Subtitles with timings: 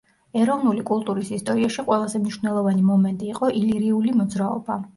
[0.43, 4.83] ეროვნული კულტურის ისტორიაში ყველაზე მნიშვნელოვანი მომენტი იყო ილირიული მოძრაობა.